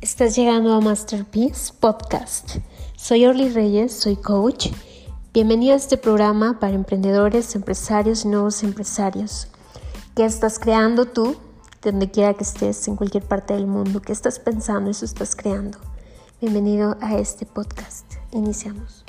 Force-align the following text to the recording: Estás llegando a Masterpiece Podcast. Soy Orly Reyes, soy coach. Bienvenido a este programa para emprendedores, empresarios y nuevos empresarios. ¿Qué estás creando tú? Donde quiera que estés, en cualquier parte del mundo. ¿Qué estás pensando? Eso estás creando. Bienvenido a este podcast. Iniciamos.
Estás 0.00 0.36
llegando 0.36 0.72
a 0.72 0.80
Masterpiece 0.80 1.72
Podcast. 1.80 2.56
Soy 2.96 3.26
Orly 3.26 3.48
Reyes, 3.48 3.92
soy 3.92 4.16
coach. 4.16 4.68
Bienvenido 5.32 5.72
a 5.72 5.76
este 5.76 5.96
programa 5.96 6.60
para 6.60 6.74
emprendedores, 6.74 7.54
empresarios 7.56 8.24
y 8.24 8.28
nuevos 8.28 8.62
empresarios. 8.62 9.48
¿Qué 10.14 10.24
estás 10.24 10.58
creando 10.58 11.06
tú? 11.06 11.36
Donde 11.82 12.10
quiera 12.10 12.34
que 12.34 12.44
estés, 12.44 12.86
en 12.86 12.96
cualquier 12.96 13.24
parte 13.24 13.54
del 13.54 13.66
mundo. 13.66 14.00
¿Qué 14.00 14.12
estás 14.12 14.38
pensando? 14.38 14.90
Eso 14.90 15.04
estás 15.04 15.34
creando. 15.34 15.78
Bienvenido 16.40 16.96
a 17.00 17.16
este 17.16 17.46
podcast. 17.46 18.04
Iniciamos. 18.30 19.04